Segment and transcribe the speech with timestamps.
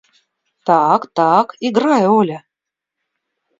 [0.67, 1.47] –Так, так.
[1.67, 2.39] Играй, Оля!